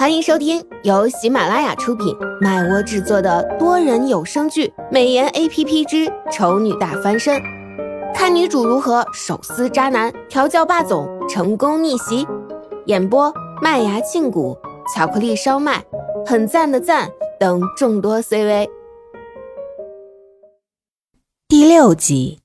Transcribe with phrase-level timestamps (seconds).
[0.00, 7.36] 欢迎收听由喜马拉雅出品、麦窝制作的多人有声剧《美颜 A P P 之丑女大翻身》，
[8.14, 12.26] 看女主如何手撕渣男、调教霸总、成功逆袭。
[12.86, 14.56] 演播：麦芽庆谷、
[14.96, 15.84] 巧克力烧麦、
[16.24, 18.70] 很赞的赞等众多 C V。
[21.46, 22.40] 第六集，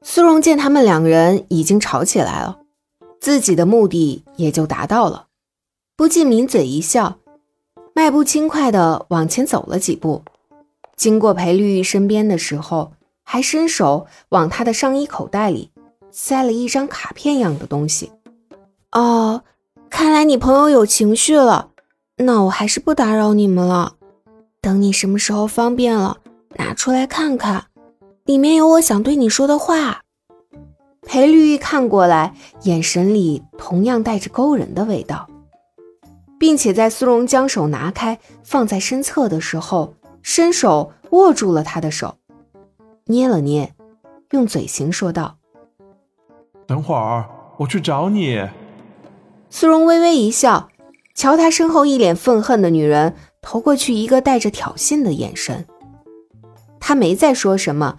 [0.00, 2.56] 苏荣见他们两个人已经吵起来了。
[3.20, 5.26] 自己的目的也就达到了，
[5.94, 7.18] 不禁抿嘴一笑，
[7.94, 10.22] 迈步轻快地往前走了几步。
[10.96, 12.92] 经过裴绿玉身边的时候，
[13.22, 15.70] 还伸手往他的上衣口袋里
[16.10, 18.10] 塞了一张卡片样的东西。
[18.92, 19.42] 哦，
[19.90, 21.70] 看来你朋友有情绪了，
[22.16, 23.96] 那我还是不打扰你们了。
[24.62, 26.18] 等你什么时候方便了，
[26.56, 27.66] 拿出来看看，
[28.24, 30.02] 里面有我想对你说的话。
[31.02, 35.28] 裴绿玉看过来，眼神里同样带着勾人的味道，
[36.38, 42.16] 并且在苏荣将手拿开放在身侧的时候，伸手握住了他的手，
[43.06, 43.74] 捏了捏，
[44.30, 45.38] 用嘴型说道
[46.66, 48.48] ：“等会儿我去找你。”
[49.50, 50.68] 苏荣微微一笑，
[51.14, 55.66] 瞧他身后一脸愤恨的女人，投过去一个带着挑衅的眼神。
[56.78, 57.98] 他没再说什么，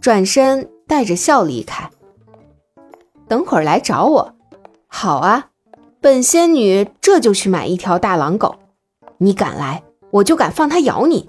[0.00, 1.90] 转身带着笑离开。
[3.34, 4.32] 等会儿来找我，
[4.86, 5.48] 好啊！
[6.00, 8.54] 本仙女这就去买一条大狼狗，
[9.18, 9.82] 你敢来，
[10.12, 11.28] 我就敢放它咬你。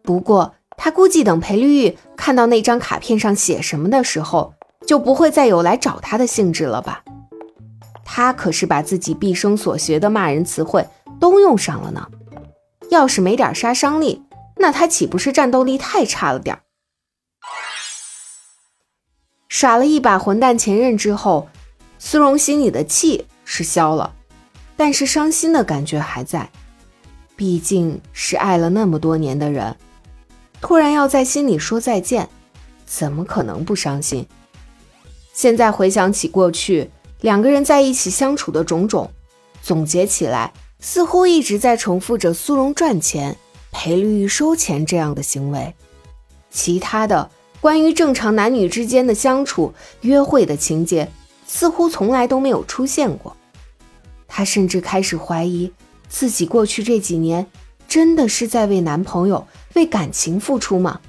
[0.00, 4.54] 不过，他估计等裴绿玉看到那张卡片上写什么的时候，
[4.86, 7.04] 就不会再有来找他的兴致了吧？
[8.06, 10.88] 他可是把自己毕生所学的骂人词汇
[11.20, 12.08] 都用上了呢。
[12.88, 14.22] 要是没点杀伤力，
[14.56, 16.62] 那他岂不是战斗力太差了点儿？
[19.52, 21.46] 耍了一把混蛋前任之后，
[21.98, 24.14] 苏荣心里的气是消了，
[24.78, 26.48] 但是伤心的感觉还在。
[27.36, 29.76] 毕竟是爱了那么多年的人，
[30.62, 32.30] 突然要在心里说再见，
[32.86, 34.26] 怎么可能不伤心？
[35.34, 36.90] 现在回想起过去
[37.20, 39.10] 两个人在一起相处的种种，
[39.62, 40.50] 总结起来，
[40.80, 43.36] 似乎一直在重复着苏荣赚钱、
[43.70, 45.74] 赔绿玉收钱这样的行为，
[46.50, 47.30] 其他的。
[47.62, 51.08] 关于正常男女之间的相处、约会的情节，
[51.46, 53.36] 似乎从来都没有出现过。
[54.26, 55.72] 她甚至开始怀疑
[56.08, 57.46] 自己过去这几年
[57.86, 61.00] 真的是在为男朋友、为感情付出吗？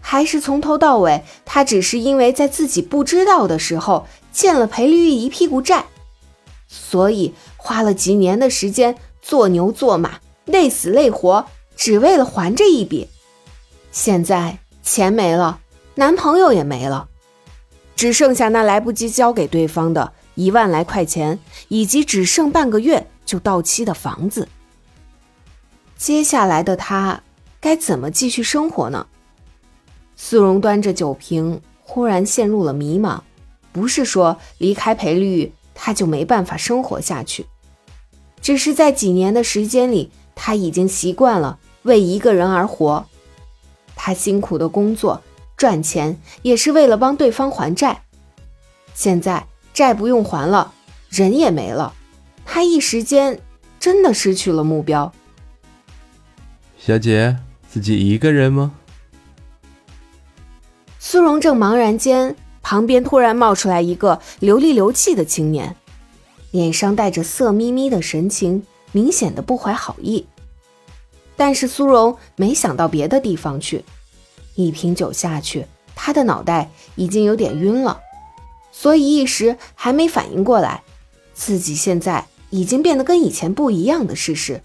[0.00, 5.84] 还是从头到尾，她只是因为在自己不知道的时候欠了裴绿玉一屁股债，
[6.66, 13.08] 所以花了几年的时间做牛做马、累死累活，只为了还这一笔。
[13.92, 14.58] 现在。
[14.84, 15.60] 钱没了，
[15.94, 17.08] 男朋友也没了，
[17.96, 24.46] 只剩下那来不及交给对方的一万来块钱，以及只剩半个月就到期的房子。
[25.96, 27.22] 接下来的他
[27.60, 29.06] 该怎么继续生活呢？
[30.16, 33.20] 苏荣端着酒瓶，忽然陷入了迷茫。
[33.72, 37.46] 不是说离开裴绿玉他就没办法生活下去，
[38.42, 43.06] 只是在几年的时间里，他已经习惯了为一个人而活。
[44.06, 45.22] 他辛苦的工作
[45.56, 48.02] 赚钱，也是为了帮对方还债。
[48.92, 50.74] 现在债不用还了，
[51.08, 51.94] 人也没了，
[52.44, 53.40] 他一时间
[53.80, 55.10] 真的失去了目标。
[56.78, 58.74] 小姐，自己一个人吗？
[60.98, 65.74] 苏荣正茫然间，旁边突然冒出来一个流里流气的青年，
[66.50, 70.26] 脸上带着色眯眯的神情，明显的不怀好意。
[71.36, 73.84] 但是苏荣没想到别的地方去，
[74.54, 78.00] 一瓶酒下去，他的脑袋已经有点晕了，
[78.70, 80.82] 所以一时还没反应过来，
[81.32, 84.62] 自己现在已经变得跟以前不一样的事实。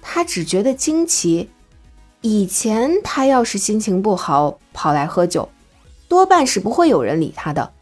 [0.00, 1.50] 他只觉得惊奇，
[2.22, 5.48] 以前他要是心情不好跑来喝酒，
[6.08, 7.72] 多半是不会有人理他的，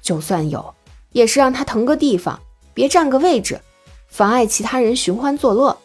[0.00, 0.74] 就算有，
[1.12, 2.40] 也是让他腾个地方，
[2.72, 3.60] 别占个位置，
[4.08, 5.76] 妨碍其他人寻欢作乐。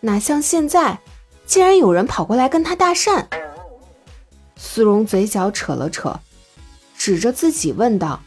[0.00, 0.98] 哪像现在，
[1.44, 3.26] 竟然有人跑过来跟他搭讪。
[4.56, 6.20] 苏荣嘴角扯了扯，
[6.96, 8.20] 指着自己问道：“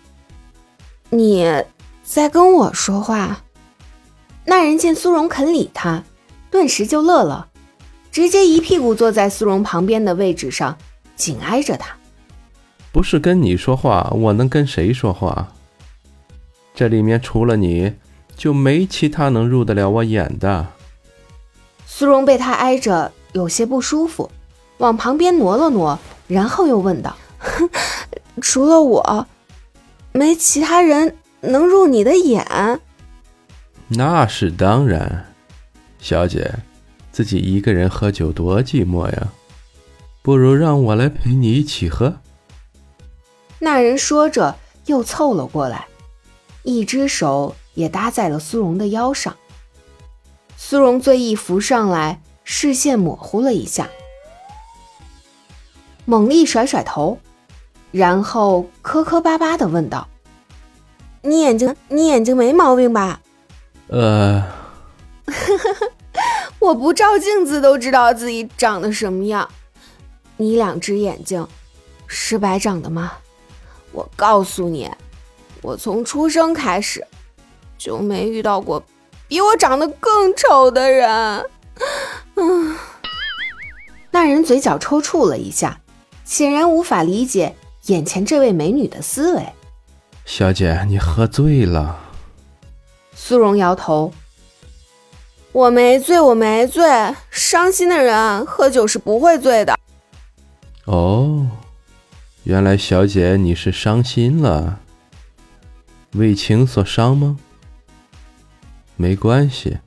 [1.09, 1.63] 你
[2.03, 3.43] 在跟我说话？”
[4.45, 6.03] 那人见苏荣肯理他，
[6.51, 7.47] 顿时就乐了，
[8.11, 10.77] 直接一屁股坐在苏荣旁边的位置上，
[11.15, 11.95] 紧挨着他。
[12.91, 15.53] 不是跟你说话，我能跟谁说话？
[16.75, 17.93] 这里面除了你，
[18.35, 20.67] 就没其他能入得了我眼的。
[21.95, 24.31] 苏荣被他挨着，有些不舒服，
[24.79, 27.15] 往旁边挪了挪，然后又问道
[28.41, 29.27] ：“除了我，
[30.11, 32.81] 没其他人能入你的眼？”
[33.89, 35.31] 那是当然，
[35.99, 36.51] 小姐，
[37.11, 39.27] 自己一个人喝酒多寂寞呀，
[40.23, 42.15] 不如让我来陪你一起喝。
[43.59, 44.55] 那人说着，
[44.87, 45.85] 又凑了过来，
[46.63, 49.35] 一只手也搭在了苏荣的腰上。
[50.65, 53.89] 苏荣醉意浮上来，视线模糊了一下，
[56.05, 57.19] 猛力甩甩头，
[57.91, 60.07] 然后磕磕巴巴的问道
[61.21, 63.19] ：“你眼睛，你眼睛没毛病吧？”
[63.89, 64.41] 呃，
[66.59, 69.47] 我不照镜子都知道自己长得什么样。
[70.37, 71.45] 你两只眼睛
[72.07, 73.11] 是白长的吗？
[73.91, 74.89] 我告诉你，
[75.61, 77.05] 我从出生开始
[77.77, 78.81] 就没遇到过
[79.27, 81.45] 比我长得更丑的人。
[82.35, 82.75] 嗯，
[84.11, 85.79] 那人嘴角抽搐了一下，
[86.23, 87.55] 显然无法理解
[87.85, 89.45] 眼前这位美女的思维。
[90.25, 91.99] 小姐，你喝醉了。
[93.15, 94.13] 苏荣摇头
[95.51, 96.83] ：“我没醉，我没醉。
[97.29, 99.77] 伤心的人喝酒是不会醉的。”
[100.85, 101.47] 哦，
[102.43, 104.79] 原来小姐你是伤心了，
[106.13, 107.37] 为情所伤吗？
[108.95, 109.77] 没关系，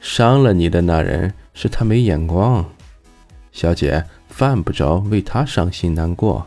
[0.00, 2.64] 伤了你的那人是他没眼光，
[3.52, 6.46] 小姐犯不着为他伤心难过。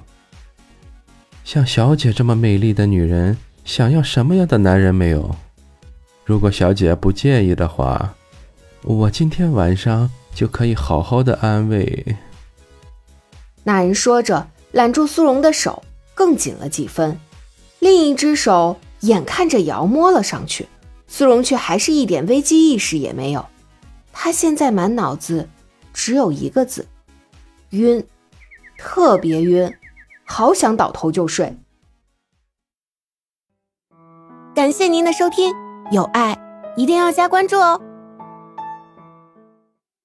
[1.43, 5.35] 像小姐这么美丽的女人，想要什么样的男人没有？
[6.23, 8.13] 如果小姐不介意的话，
[8.83, 12.15] 我今天晚上就可以好好的安慰。
[13.63, 15.83] 那人说着，揽住苏荣的手
[16.13, 17.19] 更紧了几分，
[17.79, 20.67] 另一只手眼看着也要摸了上去，
[21.15, 23.45] 苏荣却还是一点危机意识也没有。
[24.11, 25.47] 他现在满脑子
[25.93, 26.87] 只有一个字：
[27.69, 28.03] 晕，
[28.79, 29.71] 特别晕，
[30.23, 31.55] 好想倒头就睡。
[34.55, 35.53] 感谢您的收听。
[35.91, 36.35] 有爱，
[36.75, 37.79] 一定要加关注哦。